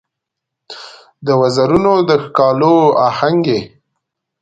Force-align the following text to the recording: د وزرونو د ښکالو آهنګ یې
د 1.25 1.27
وزرونو 1.41 1.93
د 2.09 2.11
ښکالو 2.23 2.75
آهنګ 3.09 3.41
یې 3.53 3.61